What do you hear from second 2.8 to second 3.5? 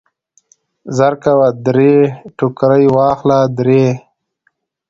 واخله